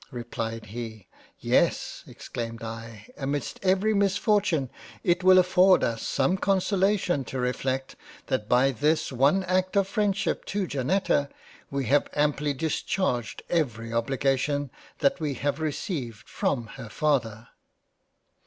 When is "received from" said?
15.59-16.65